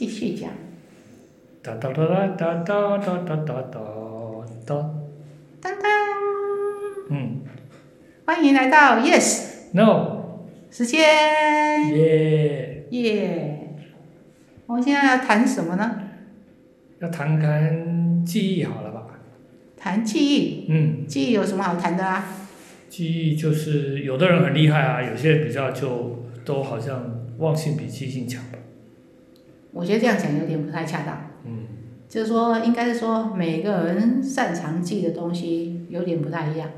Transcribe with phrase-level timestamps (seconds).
[0.00, 0.48] 继续讲。
[1.62, 3.62] 哒哒哒哒哒哒哒哒哒
[4.64, 4.90] 哒。
[5.60, 5.82] 当当，
[7.10, 7.42] 嗯
[8.24, 10.38] 欢迎来到 Yes，No，
[10.70, 11.02] 时间，
[11.94, 13.76] 耶，耶。
[14.64, 16.00] 我们现在要谈什么呢？
[17.00, 19.06] 要谈谈记忆好了吧？
[19.76, 20.64] 谈记忆。
[20.70, 22.24] 嗯，记忆有什么好谈的啊？
[22.88, 28.58] 记忆就是有的人很厉害啊，有些人比较就都好像忘性比记性强吧。
[29.72, 31.30] 我觉得这样讲有点不太恰当。
[31.44, 31.66] 嗯，
[32.08, 36.70] 就是说，应该是说每个人擅长记的东西有点不太一样。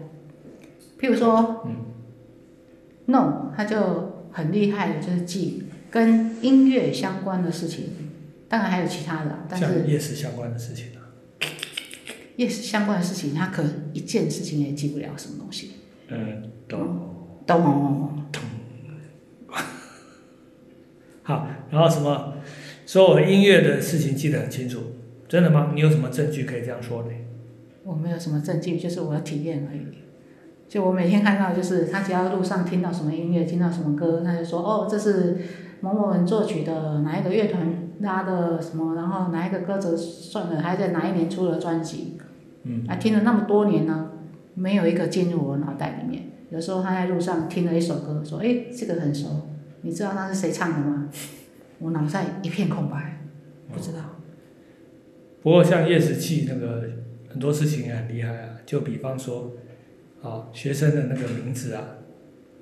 [1.00, 1.76] 譬如说，嗯
[3.06, 7.90] ，No，他就很厉害的，就是记跟音乐相关的事情，
[8.48, 11.00] 当然还有其他的啊，但是夜市相关的事情啊。
[12.36, 15.72] yes 相关的事情，他可一件事情也记不了什么东西。
[16.08, 17.08] 嗯，懂。
[17.44, 17.60] 懂？
[21.24, 22.34] 好，然后什么，
[22.92, 24.78] 说我音乐的事情记得很清楚，
[25.26, 25.72] 真的吗？
[25.74, 27.08] 你有什么证据可以这样说的？
[27.84, 29.80] 我没有什么证据，就是我的体验而已。
[30.68, 35.38] 就我每天看到，就是他只要路上听到什么音乐，听到什么歌，他就说哦，这是
[35.80, 42.18] 某某人作曲的，哪一个乐团拉的什么，然后哪一个歌者算了，还在哪一年出了专辑。
[42.64, 44.10] 嗯，啊，听了那么多年呢，
[44.52, 46.24] 没有一个进入我脑袋里面。
[46.50, 49.48] 有时候他在路上听了一首歌，说哎，这个很熟，
[49.80, 51.08] 你知道那是谁唱的吗？
[51.82, 53.20] 我脑袋一片空白，
[53.72, 54.20] 不知道。
[55.42, 56.88] 不过像夜视器那个
[57.28, 59.56] 很多事情也很厉害啊，就比方说，
[60.22, 61.98] 啊学生的那个名字啊，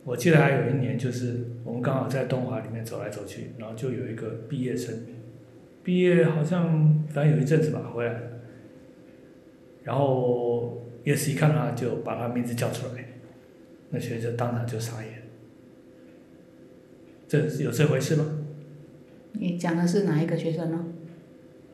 [0.04, 4.94] 我记得还有一年就是我们刚好在东华里面走来走去，然后就有一个毕业生，
[5.84, 8.18] 毕业好像反正有一阵子吧回来，
[9.84, 13.04] 然后夜市一看他就把他名字叫出来，
[13.90, 15.22] 那学生当场就傻眼，
[17.28, 18.39] 这有这回事吗？
[19.32, 20.84] 你讲的是哪一个学生呢？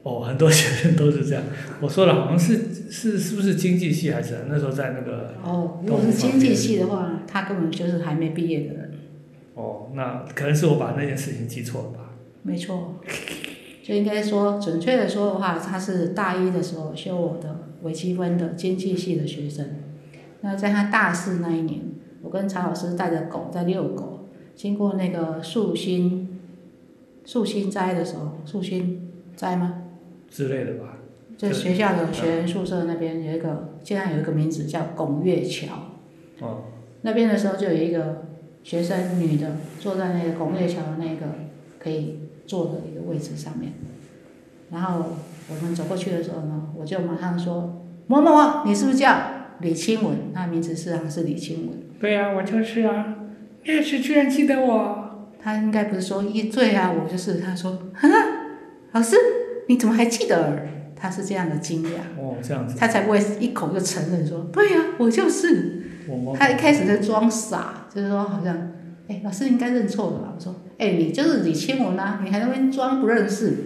[0.02, 1.42] 哦，很多学生都是这样。
[1.80, 2.58] 我说了好像是
[2.90, 8.92] 是是不是经济系还是那时候在那个哦，如果是经济系的话，他根本就是还没毕业的人。
[9.54, 12.12] 哦，那可能是我把那件事情记错了吧？
[12.42, 12.94] 没错，
[13.82, 19.66] 就应该说准确的说的话，他是大一的时候修我的微积分的经济系的学生。
[20.42, 21.80] 那在他大四那一年，
[22.22, 26.25] 我跟曹老师带着狗在遛狗，经过那个树心
[27.26, 29.82] 树心斋的时候，树心斋吗？
[30.30, 30.96] 之类的吧？
[31.36, 35.74] 就学校的学员宿舍那边有一个，现在有一个名字叫拱月桥。
[36.40, 36.62] 哦，
[37.02, 38.26] 那边的时候就有一个
[38.62, 41.26] 学生女的坐在那个拱月桥的那个
[41.78, 43.72] 可以坐的一个位置上面，
[44.70, 45.04] 然后
[45.50, 49.18] 我们走过去的时候呢，我就马上说某某某，你是不是叫
[49.60, 50.32] 李清文？
[50.32, 51.78] 他名字事实上是李清文。
[52.00, 53.16] 对呀、我就是啊。
[53.64, 54.95] 夜市居然记得我。
[55.46, 58.14] 他应该不是说一醉啊，我就是他说，哈哈，
[58.90, 59.14] 老师
[59.68, 60.58] 你怎么还记得？
[60.96, 62.74] 他是这样的惊讶，哦，这样子。
[62.76, 65.82] 他才不会一口就承认说，对呀、我就是。
[66.36, 68.56] 他一开始在装傻，就是说好像，
[69.06, 70.32] 哎、老师应该认错了吧？
[70.36, 73.56] 我说，哎、你就是李清文啊，你还在那边装不认识，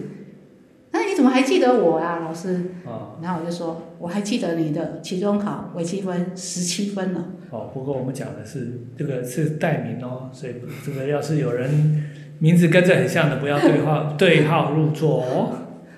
[0.91, 2.53] 那你怎么还记得我啊，老师？
[2.85, 3.15] 啊。
[3.21, 7.25] 然后我就说，我还记得你的期中考微积分十七分呢。
[7.49, 10.53] 哦，不过我们讲的是这个是代名哦，所以
[10.85, 12.03] 这个要是有人
[12.39, 15.51] 名字跟这很像的，不要对号 对号入座哦。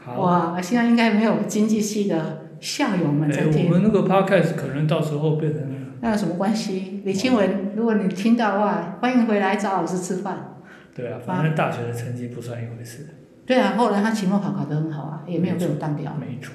[0.04, 0.20] 好。
[0.22, 5.62] 哇，现在应该没有经济系的校友们在哎，我听，们那个 podcast 可能到时候变成
[6.02, 7.02] 那有什么关系？
[7.06, 10.58] 李清文，如果你听到的话，欢迎回来找老师吃饭。
[10.94, 13.08] 对啊，反正大学的成绩不算一回事。
[13.46, 16.54] 对啊，后来他期末考考得很好啊，也没有被我当掉，没错。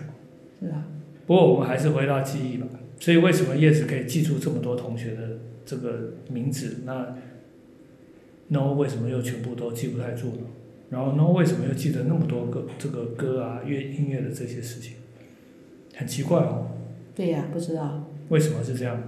[0.60, 0.84] 是啊？
[1.26, 2.66] 不过我们还是回到记忆吧。
[2.98, 6.78] 所以为什么叶子可以记住这么多同学的这个名字？
[6.84, 7.14] 那
[8.48, 10.46] No 为什么又全部都记不太住呢？
[10.90, 14.94] 然后 No 为什么又记得那么多个这个歌啊、乐音乐的这些事情？
[15.94, 16.68] 很奇怪哦，
[17.14, 18.04] 对呀、不知道。
[18.30, 18.98] 为什么是这样？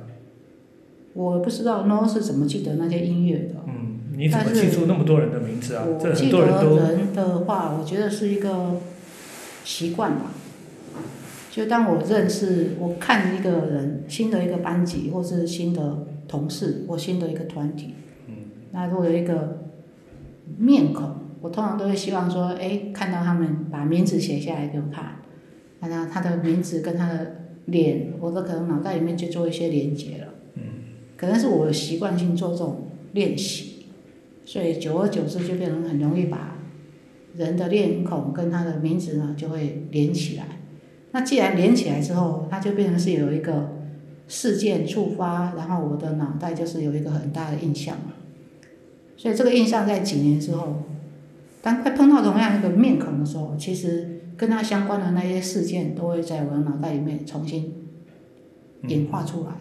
[1.14, 3.56] 我不知道 No 是怎么记得那些音乐的。
[3.66, 3.89] 嗯，
[4.20, 5.86] 你怎么记住那么多人的名字啊？
[5.98, 8.76] 这很多人都得人的话，我觉得是一个
[9.64, 10.32] 习惯吧。
[11.50, 17.94] 就当我认识、我看一个人新的一个班级，或是新的同事或新的一个团体，
[18.28, 18.34] 嗯，
[18.72, 19.62] 那如果有一个
[20.58, 25.16] 面孔，我通常都会希望说，哎，看到他们把名字写下来给我看，
[25.80, 30.28] 看到他的名字跟他的脸，我都可能脑袋里面就做一些连接了。
[30.56, 30.62] 嗯，
[31.16, 33.69] 可能是我的习惯性做这种练习，
[34.50, 36.56] 所以久而久之就变成很容易把
[37.36, 40.44] 人的面孔跟他的名字呢就会连起来。
[41.12, 43.76] 那既然连起来之后，它就变成是有一个
[44.26, 48.14] 事件触发，然后我的脑袋就是有一个很大的印象嘛。
[49.16, 50.82] 所以这个印象在几年之后，
[51.62, 57.72] 当快碰到同样一个面孔的时时候，其实跟它相关的那些事件都会在我的脑袋里面重新
[58.88, 59.52] 演化出来，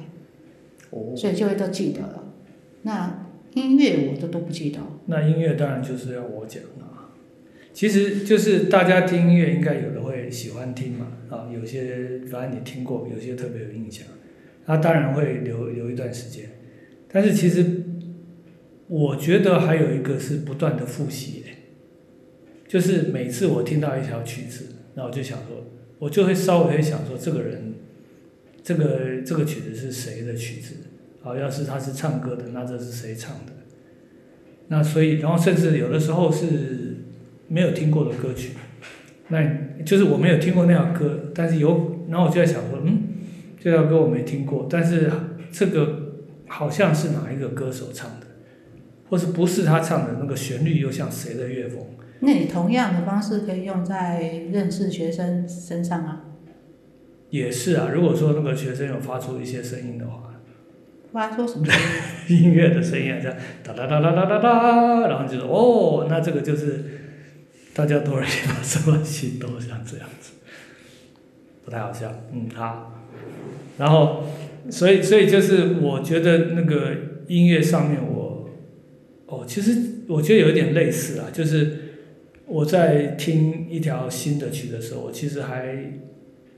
[0.89, 2.23] 哦，所以就会都记得了。
[2.81, 7.11] 那音乐我都都不记得，那音乐当然就是要我讲啊。
[7.73, 14.05] 其实就是大家听音乐，应该有的会喜欢听嘛，啊，有些反正你听过，有些特别有印象，
[14.65, 16.45] 那当然会留留一段时间。
[17.11, 17.83] 但是其实
[18.87, 21.43] 我觉得还有一个是不断的复习，
[22.67, 24.65] 就是每次我听到一条曲子，
[24.95, 25.65] 那我就想说，
[25.99, 27.73] 我就会稍微想说，这个人，
[28.61, 30.75] 这个这个曲子是谁的曲子？
[31.21, 33.51] 好，要是他是唱歌的，那这是谁唱的？
[34.67, 36.97] 那所以，然后甚至有的时候是
[37.47, 38.53] 没有听过的歌曲，
[39.29, 43.03] 那就是我没有听过那条歌，但是有，然后我就在想说，嗯，
[43.59, 45.11] 这条歌我没听过，但是
[45.51, 46.13] 这个
[46.47, 48.27] 好像是哪一个歌手唱的，
[49.09, 51.83] 或是不是他唱的，那个旋律又像谁的乐风？
[52.21, 56.25] 那你同样的方式可以用在认识学生身上啊。
[57.29, 60.28] 也是啊，如果说那个学生有发出一些声音的话，
[61.11, 61.65] 发出什么？
[62.27, 62.53] 音？
[62.53, 66.83] 乐的声音啊，这样哒哒哒哒哒哒哒，然后就说哦，那这个就是
[67.73, 70.33] 大家都来把什么心都像这样子，
[71.65, 72.93] 不太好笑，嗯好，
[73.77, 74.23] 然后
[74.69, 76.95] 所以所以就是我觉得那个
[77.27, 78.49] 音乐上面我
[79.27, 81.77] 哦，其实我觉得有一点类似啊，就是
[82.45, 85.75] 我在听一条新的曲的时候，我其实还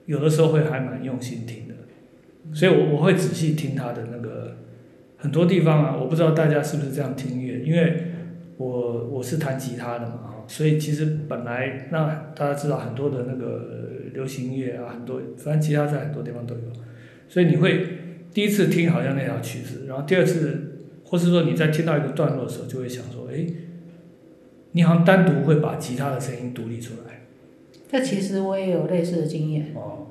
[0.06, 1.64] 有的时候会还蛮用心听，
[2.54, 4.58] 所以我我会仔细听他的那个。
[5.24, 8.06] 很多地方啊，我不知道大家是不是这样听音乐，因为
[8.58, 16.62] 我我是弹吉他的嘛，所以其实本来那大家知道很多的那个流行音乐啊，很多反正吉他在很多地方都有，
[17.30, 17.86] 所以你会
[18.34, 23.46] 第一次听好像那条曲子，然后第二次或是说你在听到一个段落的时候，就会想说，哎，
[24.72, 27.22] 你好像单独会把吉他的声音独立出来。
[27.92, 30.08] 这其实我也有类似的经验，哦，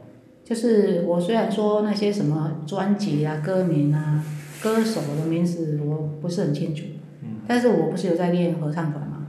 [0.50, 4.22] 就是我虽然说那些什么专辑啊、歌名啊。
[4.62, 6.84] 歌手的名字我不是很清楚，
[7.22, 9.26] 嗯但是我不是有在练合唱团嘛，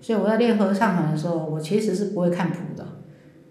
[0.00, 2.86] 所以我在练合唱团的时候，我其实是不会看谱的，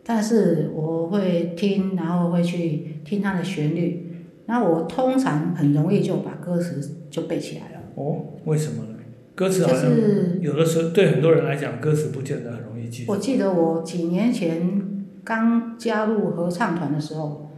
[0.05, 4.09] 但是我会听，然后会去听它的旋律，
[4.45, 7.83] 然后我通常很容易就把歌词就背起来了。
[7.95, 8.15] 哦，
[8.45, 8.95] 为什么呢？
[9.35, 9.91] 歌词好像
[10.39, 13.11] 有的时候对很多人来讲，歌词不见得很容易记住。
[13.11, 14.94] 我记得我几年前
[15.25, 17.51] 刚加入合唱团的时候，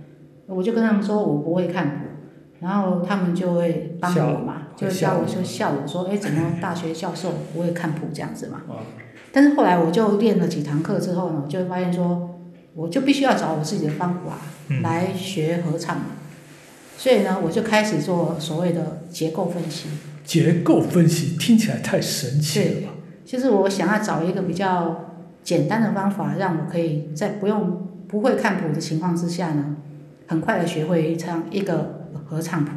[0.48, 2.06] 我就跟他们说我不会看谱。
[2.60, 8.62] 然后他们就会帮我嘛，就教我，就笑我说：“哎，怎么大学教授不会看谱这样子嘛？
[9.32, 12.40] ”但是后来我就练了几堂课之后呢，我就发现说，
[12.74, 14.40] 我就必须要找我自己的方法
[14.82, 16.06] 来学合唱嘛。
[16.98, 19.90] 所以呢，我就开始做所谓的结构分析。
[20.24, 22.94] 结构分析听起来太神奇了吧？
[23.24, 25.17] 就是我想要找一个比较
[25.48, 29.78] 简单的方法，让我可以在不用不会看谱的情况之下呢，
[30.28, 31.96] 很快的学会唱一个。
[32.30, 32.72] 合唱谱，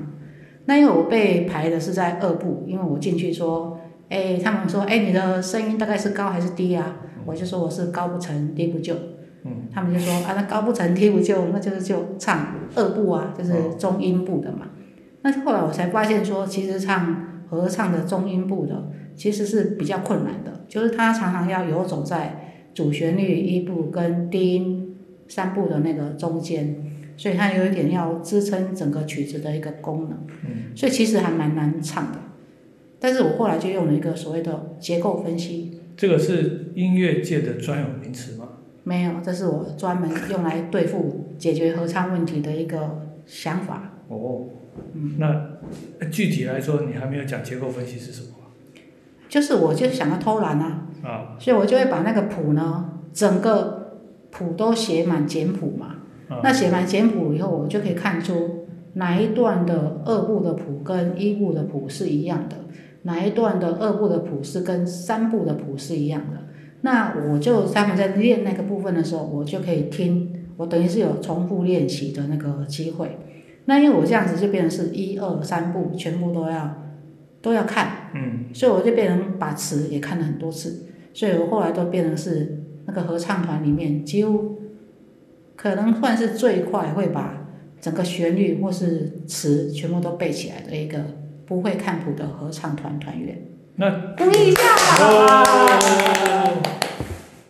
[0.66, 6.98] 那因为我被排的是在二部，因为我进去说，哎，他们说，哎，你的声音大概是高还是低啊？
[7.24, 8.94] 我就说我是高不成低不就，
[9.44, 14.68] 嗯，他们就说啊，那高不成低不就，那就是就唱二部啊，就是中音部的嘛。
[15.22, 22.49] 那后来我才发现说，其实唱合唱的中音部的其实是比较困难的，就是他常常要游走在
[22.80, 24.96] 主旋律一部跟低音
[25.28, 26.86] 三部的那个中间。
[27.16, 30.18] 所以它有一点要支撑整个曲子的一个功能，
[30.74, 32.18] 所以其实还蛮难唱的。
[32.98, 35.80] 但是我后来就用了一个所谓的结构分析。
[35.98, 38.48] 这个是音乐界的专有名词吗？
[38.84, 44.00] 没有，这是我专门用来对付解决合唱问题的一个想法。
[44.08, 44.46] 哦，
[44.94, 48.28] 嗯，那具体来说，你还没有讲结构分析是什么？
[49.30, 55.94] 就是我就是想要偷懒啊，啊，所以我就会把那个谱呢，整个谱都写满简谱嘛。
[56.42, 62.56] 那写满简谱以后，我就可以看出哪一段的二部的谱跟一部的谱是一样的，
[63.02, 66.38] 哪一段的二部的谱是跟三部的谱是一样的。
[66.82, 73.18] 那我就他们在练那个部分的时候，我就可以听，我等于是有重复练习的那个机会。
[73.66, 76.76] 那因为我这样子就变成是一二三部全部都要
[77.42, 84.58] 都要看，嗯，所以我就变成把词也看了很多次，所以我后来都变成是那个合唱团里面几乎。
[85.56, 87.46] 可能算是最快会把
[87.82, 90.98] 整个旋律或是词全部都背起来的一个
[91.44, 93.42] 不会看谱的合唱团团员。
[93.76, 94.62] 那鼓励一下。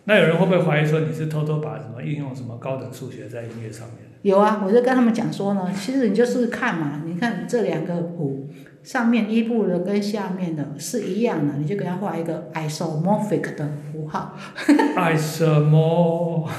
[0.03, 3.99] 那有人会不会怀疑说你是偷偷把什么应用什么高等数学在音乐上面？
[4.23, 8.49] 有啊，我就跟他们讲说呢，其实你就是看嘛，你看这两个谱
[8.83, 14.35] 上面一部的跟下面的是一样的，你就给它画一个 isomorphic 的符号。
[14.95, 16.49] 爱什么？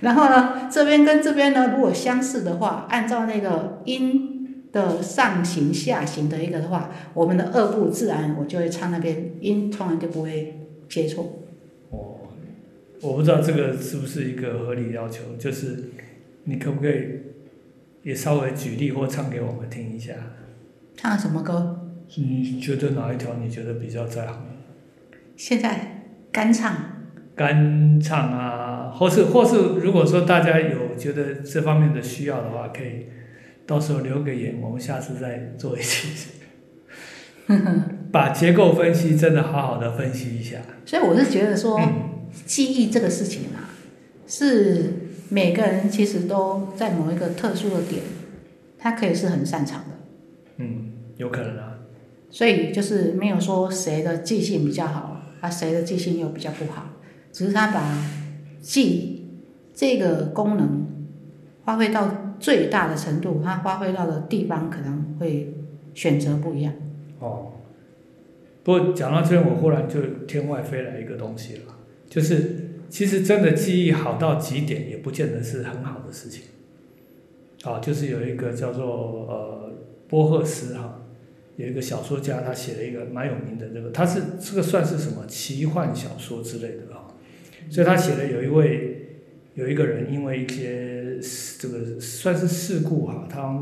[0.00, 11.42] 然后呢，这边跟这边呢，如果相似的话，按照那个音的上行下行的一个的话，我们的二部自然我就会唱那边音，通常就不会接错。
[11.90, 12.18] 哦，
[13.00, 15.90] 我不知道这个是不是一个合理要求，就是
[16.44, 17.20] 你可不可以
[18.02, 20.12] 也稍微举例或唱给我们听一下？
[20.98, 21.88] 唱什么歌？
[22.16, 24.36] 你觉得哪一条你觉得比较在行？
[25.36, 26.02] 现在
[26.32, 26.74] 干唱。
[27.36, 33.06] 干唱啊，或是或是，如果说大家有觉得这方面的需要的话，可以
[33.64, 36.30] 到时候留个言，我们下次再做一期，
[38.10, 40.56] 把结构分析真的好好的分析一下。
[40.84, 41.80] 所以我是觉得说，
[42.44, 43.70] 记忆这个事情啊，
[44.26, 44.94] 是
[45.28, 48.02] 每个人其实都在某一个特殊的点，
[48.76, 49.86] 他可以是很擅长的。
[50.56, 50.87] 嗯，
[51.18, 51.78] 有可能啊。
[52.30, 56.86] 所以就是没有说谁的记性比较好，啊，谁的记性又比较不好。
[57.30, 58.04] 只是他把
[58.60, 59.28] 记
[59.74, 60.86] 这个功能
[61.64, 65.54] 发挥到最大的程度，他发挥到的地方可能会
[65.94, 66.72] 选择不一样。
[67.18, 67.52] 哦，
[68.62, 71.74] 不过讲到这边，我忽然就天外飞来一个东西了，
[72.08, 76.44] 就是其实真的记忆好到极点，也不见得是很好的事情。
[77.64, 79.72] 啊，就是有一个叫做呃
[80.08, 81.00] 波赫斯哈，
[81.58, 87.10] 有一个小说家，他写了一个蛮有名的这个，他是这个算是什么奇幻小说之类的啊。
[87.68, 89.18] 所以他写的有一位
[89.54, 91.18] 有一个人，因为一些
[91.58, 93.60] 这个算是事故哈，他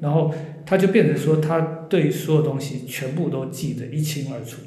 [0.00, 0.34] 然后
[0.66, 4.58] 他就变成说，他对所有东西全部都记得一清二楚，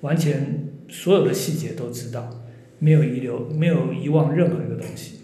[0.00, 2.30] 完全所有的细节都知道，
[2.78, 5.18] 没有遗留，没有遗忘任何一个东西。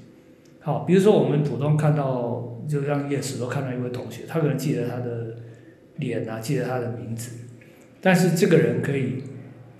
[0.61, 5.37] 好，比如说我们普通看到，就像夜史都看到一位同学，他可能记得他的
[5.99, 7.31] 脸啊，记得他的名字，
[8.00, 9.23] 但是这个人可以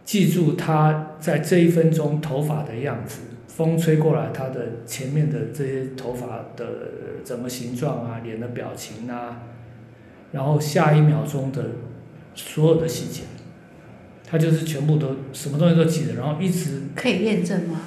[0.05, 3.21] 记住他在这一分钟头发的样子。
[3.47, 6.67] 风吹过来，他的前面的这些头发的
[7.25, 9.43] 怎么形状啊，脸的表情啊，
[10.31, 11.71] 然后下一秒钟的
[12.37, 13.23] 所有的细节，
[14.25, 17.81] 他就是全部都什么东西都记得，然后一直可以验证吗？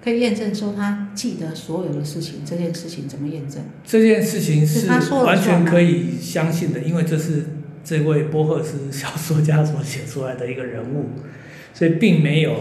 [0.00, 3.64] 可以验证说他记得所有的事情，这件事情怎么验证？
[3.84, 7.46] 这件事情是完全可以相信的，因为这是
[7.86, 11.10] 这位波赫斯小说家所写出来的一个人物，
[11.72, 12.52] 所以并没有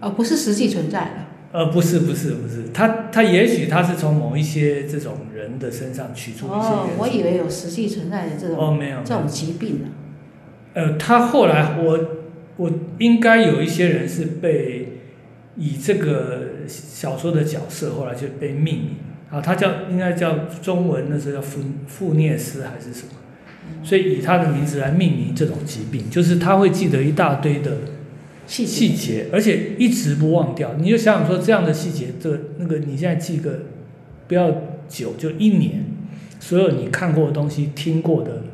[0.00, 1.10] 呃，不是实际存在的。
[1.50, 9.88] 呃，不是不是不是，他他也许他是从某一些这种人的身上取出一些哦，我以为有实际存在的这种哦，没有这种疾病呢。
[10.74, 11.98] 呃，他后来我
[12.58, 15.00] 我应该有一些人是被
[15.56, 18.90] 以这个小说的角色后来就被命名。
[19.30, 23.12] 啊，他叫应该叫中文那时候叫傅傅涅斯还是什么，
[23.82, 27.72] 所以以他的名字来命名这种疾病，就是他会记得一大堆的。
[28.50, 30.70] 细节，而且一直不忘掉。
[30.78, 33.58] 你就想想说，这样的细节，这那个你现在记个
[34.26, 34.50] 不要
[34.88, 35.84] 久，就一年，
[36.40, 38.44] 所有你看过的东西、听过的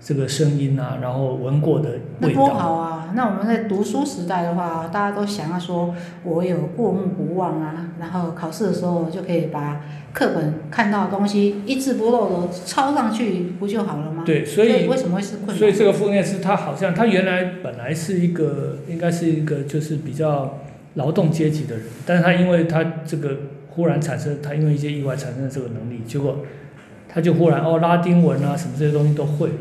[0.00, 1.90] 这个声音啊，然后闻过的
[2.22, 2.40] 味道。
[2.40, 3.12] 那多好啊！
[3.14, 5.94] 那我们在读书时代的话，大家都想要说，
[6.24, 14.22] 我有过目不忘啊，然后考试的时候就可以把课本看到的东西一字不漏的抄上去，不就好了吗？
[14.26, 15.56] 对，所以为什么会是困难？
[15.56, 20.58] 所以这个副业是他好像他原来本来是一个应该是一个就是比较
[20.94, 23.36] 劳动阶级的人，但是他因为他这个
[23.70, 26.38] 忽然产生，他因为一些意外产生的这个能力，结果
[27.08, 29.54] 他就忽然哦拉丁文啊什么这些东西都会了，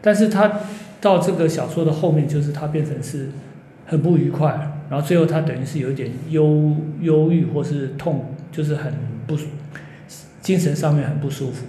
[0.00, 0.60] 但是他。
[1.02, 3.28] 到这个小说的后面，就是他变成是
[3.86, 4.50] 很不愉快，
[4.88, 8.94] 然后最后他等于是有一点忧忧郁或是痛，就是很
[9.26, 9.36] 不
[10.42, 11.64] 精神上面很不舒服，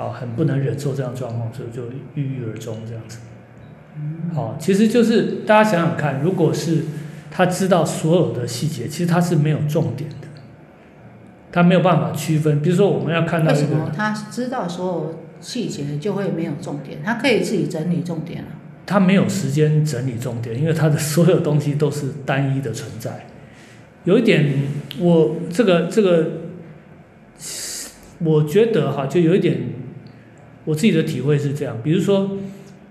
[0.00, 1.82] 啊，很不能忍受这样状况，所以就
[2.14, 3.18] 郁郁而终这样子。
[4.32, 6.84] 好，其实就是大家想想看，如果是
[7.30, 10.28] 他知道所有的细节，其实他是没有重点的，
[11.50, 12.62] 他没有办法区分。
[12.62, 16.98] 比如说我们要看到为什么他知道所有细节就会没有重点？
[17.04, 18.60] 他可以自己整理重点啊。
[18.86, 23.26] 他没有时间整理重点，因为他的所有东西都是单一的存在。
[24.04, 24.52] 有一点，
[24.98, 26.30] 我这个这个，
[28.24, 29.58] 我觉得哈，就有一点，
[30.64, 31.76] 我自己的体会是这样。
[31.82, 32.38] 比如说，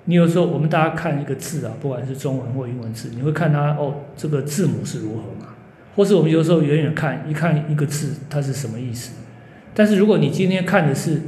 [0.05, 5.55] 你有时候我们大家看一个字啊，不管是中文或英文字，你会看它哦，这个字母是如何嘛？
[5.95, 9.13] 或是我们有时候远远看一看一个字，它是什么意思？
[9.73, 11.21] 但是如果你今天看的是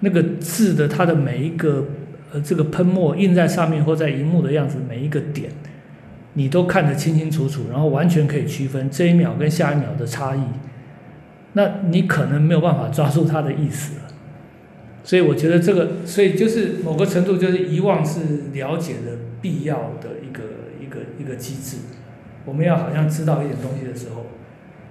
[0.00, 1.86] 那个字的它的每一个。
[2.32, 5.48] 呃，这个喷墨印在上面或在荧幕的样子，每一个点
[6.32, 10.40] 你都看得清清楚楚，然后完全可以区分这一秒跟下一秒的差异。
[11.56, 14.02] 那你可能没有办法抓住他的意思了。
[15.02, 18.20] 所以我觉得这个，所以就是某个程度就是遗忘是
[18.52, 20.42] 了解的必要的一个
[20.80, 21.78] 一个一个机制。
[22.44, 24.26] 我们要好像知道一点东西的时候，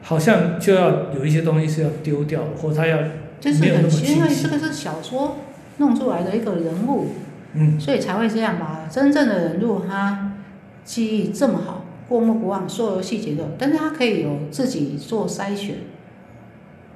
[0.02, 2.98] 好像就要有一些东西是要丢掉的，或他要
[3.40, 5.38] 就是没有那么很因为这个是小说
[5.78, 7.10] 弄出来的一个人物，
[7.54, 8.88] 嗯所以才会这样吧。
[8.90, 10.34] 真正的人，如果他
[10.84, 15.76] 记忆这么好，过目不忘，所有细节都有，但是他可以有自己做筛选，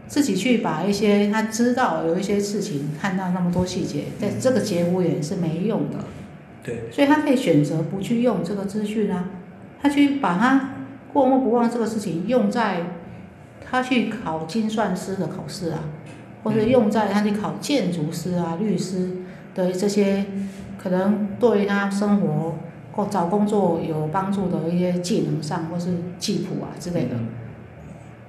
[0.10, 6.00] 自己去把一些他知道有一些事情看到那么多细节，在这个节骨眼是没用的，
[6.64, 9.30] 对，所以他可以选择不去用这个资讯啊，
[9.80, 10.72] 他去把他
[11.14, 12.82] 过目不忘这个事情用在
[13.64, 15.84] 他去考精算师的考试啊，
[16.44, 19.12] 或者用在他去考建筑师啊、律师
[19.54, 20.26] 的这些
[20.82, 22.58] 可能对他生活
[22.94, 27.16] 或找工作有帮助的一些技能上，或是技谱啊之类的。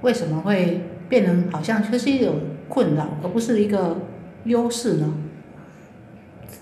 [0.01, 2.35] 为什么会变成好像就是一种
[2.69, 3.97] 困扰，而不是一个
[4.45, 5.13] 优势呢？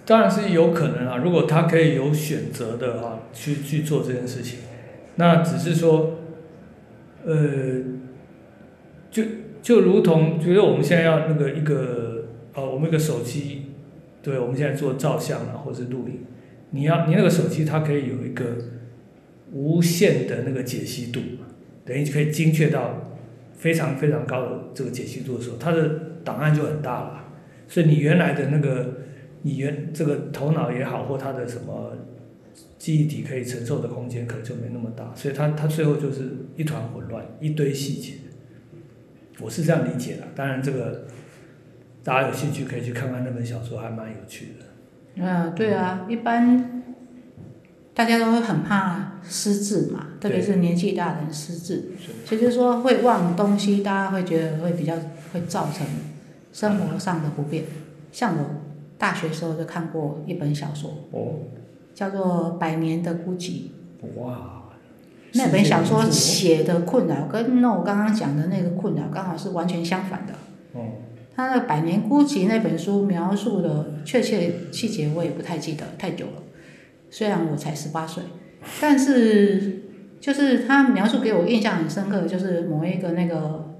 [0.08, 1.18] 当然是有可能啊。
[1.18, 4.58] 如果他可以有选择的啊，去去做这件事情，
[5.18, 6.18] 那只是说，
[7.24, 7.36] 呃，
[9.12, 9.24] 就
[9.62, 12.26] 就如同觉得我们现在要那个一个
[12.56, 13.68] 呃，我们一个手机，
[14.24, 16.22] 对，我们现在做照相啊，或是录影，
[16.72, 18.46] 你要你那个手机它可以有一个
[19.52, 21.20] 无限的那个解析度，
[21.86, 23.09] 等于可以精确到
[23.60, 25.88] 非常非常高的这个解析度的时候，它的
[26.24, 27.26] 档案就很大了。
[27.68, 28.96] 所以你原来的那个。
[29.42, 31.96] 你原这个头脑也好，或它的什么
[32.78, 38.16] 记忆体可以承受的空间可能就没那么大，所以它它最后就是一团混乱，一堆细节。
[39.40, 41.06] 我是这样理解的，当然这个
[42.04, 45.26] 大家有兴趣可以去看看那本小说，还蛮有趣的。
[45.26, 46.79] 啊，对啊，一般
[48.00, 51.92] 大家都会很怕失智嘛，特别是年纪大的人失智，
[52.26, 54.96] 所以就是说会忘东西，大家会觉得会比较
[55.34, 55.86] 会造成
[56.54, 57.66] 生活上的不便。
[58.14, 58.46] 像我
[58.98, 61.40] 大学时候就看过一本小说，哦，
[61.94, 63.50] 叫做《百年的孤寂》。
[64.16, 64.64] 哇，
[65.34, 70.34] 那本小说写的困扰跟那我刚刚讲的那个困扰刚好是完全相反的。
[70.72, 70.86] 哦，
[71.36, 76.44] 他那《百年孤寂》那本书描述的确切细节我也不太记得，太久了。
[77.10, 78.24] 虽然我才十八岁，
[78.82, 79.82] 但是
[80.20, 83.78] 就是他描述给我印象很深刻的，就是某一个那个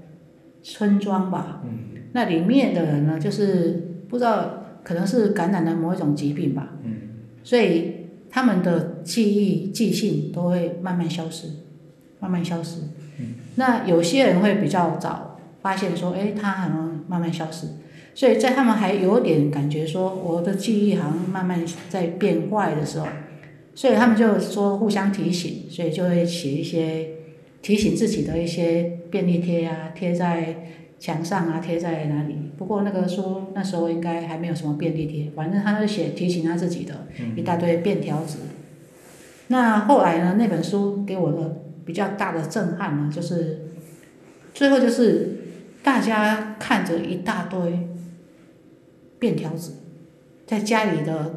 [0.62, 6.92] 村庄吧，嗯那里面的人呢，就是不知道可能是感染了某一种疾病吧，嗯，
[7.44, 11.46] 所以他们的记忆记性都会慢慢消失，
[12.18, 12.80] 慢慢消失。
[13.18, 17.66] 嗯那有些人会比较早发现说，哎，他好像慢慢消失，
[18.20, 23.06] 所以在他们还有点感觉说我的记忆好像慢慢在变坏的时候，
[23.74, 27.08] 所以他们就说互相提醒，所以就会写一些
[27.62, 30.54] 提醒自己的一些便利贴啊，贴在
[30.98, 32.36] 墙上啊，贴在哪里。
[32.58, 37.06] 不过那个书那时候应该还没有什么便利贴，反正他就写提醒他自己的
[37.36, 38.36] 一大堆便条纸。
[39.46, 43.62] 那后来呢，那本书给我的比较大的震撼呢，就是
[44.52, 45.38] 最后就是
[45.82, 47.88] 大家看着一大堆
[49.20, 49.70] 便条纸，
[50.46, 51.36] 在家里的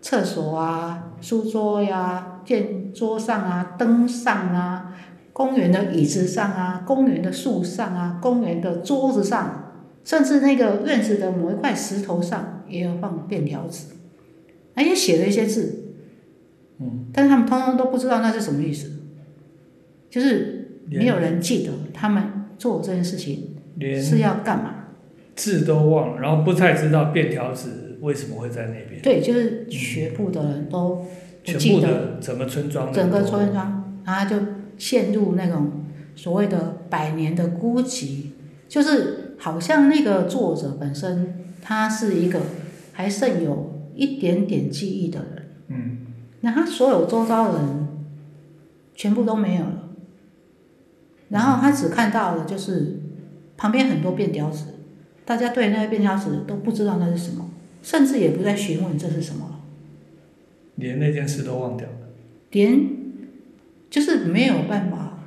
[0.00, 4.94] 厕所啊、书桌呀、电桌上啊、灯上啊、
[5.32, 9.72] 公园的椅子上啊、公园的树上啊、公园的桌子上，
[10.04, 13.86] 甚至那个院子的某一块石头上也有放便条纸，
[14.74, 15.94] 而且写了一些字，
[16.78, 18.90] 嗯，但是他们通通都不知道那是什么意思，
[20.08, 22.22] 就是没有人记得他们
[22.58, 23.56] 做这件事情
[24.02, 24.76] 是要干嘛。
[25.36, 31.04] 字都忘了，然后不太知道便条纸为什么会在那边，对，就是全部的人都
[31.44, 34.44] 全部的整个村庄整个村庄，然后就
[34.76, 35.70] 陷入那种
[36.14, 38.26] 所谓的百年的孤寂，
[38.68, 42.40] 就是好像那个作者本身他是一个
[42.92, 45.98] 还剩有一点点记忆的人，嗯，
[46.40, 47.88] 那他所有周遭的人
[48.94, 49.88] 全部都没有了，
[51.28, 53.00] 然后他只看到了就是
[53.56, 54.64] 旁边很多便条纸，
[55.30, 57.48] 大家对那个便条纸都不知道那是什么，
[57.84, 59.60] 甚至也不再询问这是什么了。
[60.74, 61.94] 连那件事都忘掉了。
[62.50, 62.84] 连
[63.88, 65.22] 就是没有办法，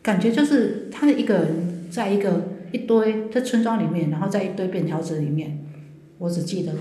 [0.00, 5.62] 感觉就是他一个人在一个一堆在村庄里面，然后在一堆便条纸里面，
[6.16, 6.72] 我只记得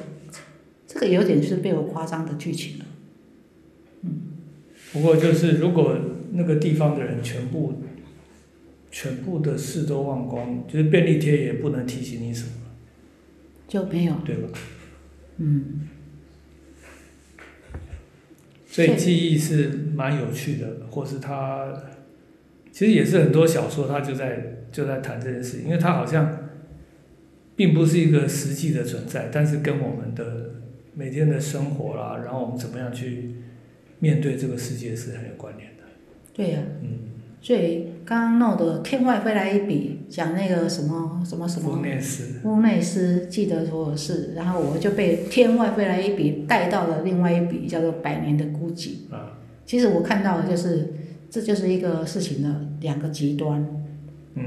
[0.88, 2.86] 这个有点是被我夸张的剧情了。
[4.04, 4.22] 嗯
[4.94, 5.98] 不过就是如果
[6.32, 7.74] 那个地方的人全部
[8.92, 12.52] 全部的事都忘光，就是便利贴也不能提醒你什么，
[13.68, 14.50] 就没有，对吧？
[15.38, 15.88] 嗯，
[18.66, 21.74] 所以记忆是蛮有趣的，或是它
[22.72, 26.50] 其实也是很多小说它就在就在谈这件事，因为它好像
[27.56, 30.56] 并不是一个实际的存在，但是跟我们的
[30.94, 33.36] 每天的生活啦，然后我们怎么样去
[34.00, 35.84] 面对这个世界是很有关联的。
[36.34, 49.10] 对呀、嗯，所以刚刚弄的天外飞来一笔，讲那个什么什么什福么内斯，乌内斯记得所有事，然后我就被天外飞来一笔带到了另外一笔叫做百年的孤寂。
[49.10, 50.94] 啊，其实我看到的就是，
[51.30, 53.66] 这就是一个事情的两个极端，
[54.36, 54.44] 嗯，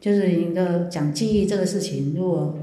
[0.00, 2.58] 就是一个讲记忆这个事情，如果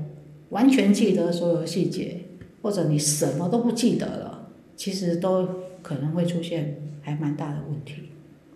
[0.50, 2.22] 完全记得所有细节，
[2.64, 5.48] 或者你什么都不记得了，其实都
[5.84, 8.10] 可能会出现还蛮大的问题。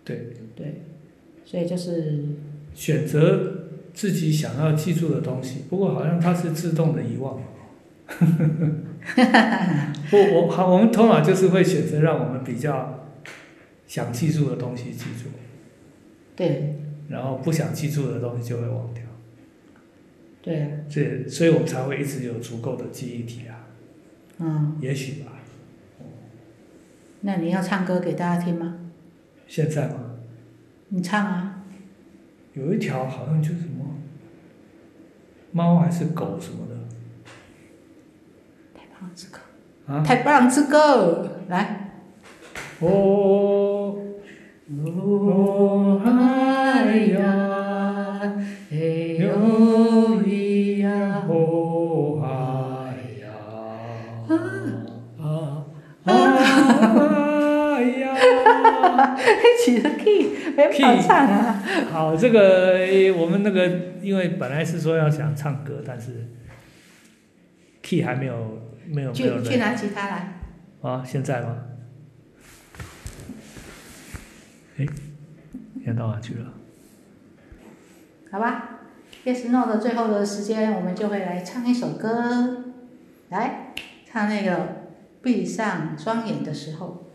[0.04, 0.82] 对，对，
[1.44, 2.24] 所以就是
[2.74, 7.40] 选择自己想要记住的东西，不过好像它是自动的遗忘。
[10.10, 13.06] 不我好，我们头脑就是会选择让我们比较
[13.86, 15.28] 想记住的东西记住，
[16.34, 16.76] 对
[17.08, 19.04] 然后不想记住的东西就会忘掉。
[20.42, 23.68] 对啊，这所以我们才会一直有足够的记忆体啊，
[24.38, 25.32] 嗯，也许吧。
[27.20, 28.79] 那你要唱歌给大家听吗？
[29.50, 29.94] 现在吗，
[30.90, 31.64] 你唱啊，
[32.52, 33.84] 有一条好像就是什么
[35.50, 36.76] 猫还是狗什么的。
[38.72, 39.40] 太棒之歌，
[39.88, 41.90] 啊，太棒之歌，来。
[42.78, 43.96] 哦，
[44.68, 45.89] 哦
[59.64, 61.62] 起的 key，没办法唱啊。
[61.90, 62.78] 好，这个
[63.16, 63.68] 我们那个
[64.02, 66.28] 因为本来是说要想唱歌，但是
[67.82, 70.40] key 还没有没有没有人去去拿吉他来。
[70.82, 71.56] 啊，现在吗？
[74.78, 74.86] 哎，
[75.84, 76.54] 现在到哪去了？
[78.30, 78.80] 好吧
[79.24, 82.64] ，Yes No 的最后的时间，我们就会来唱一首歌，
[83.28, 83.74] 来
[84.10, 84.86] 唱那个
[85.20, 87.09] 闭上双眼的时候。